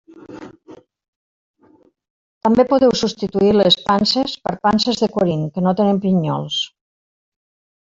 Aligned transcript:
També 2.47 2.65
podeu 2.71 2.95
substituir 3.03 3.53
les 3.59 3.77
panses 3.91 4.35
per 4.47 4.57
panses 4.67 5.05
de 5.05 5.11
Corint, 5.19 5.47
que 5.55 5.67
no 5.69 5.77
tenen 5.83 6.03
pinyols. 6.09 6.61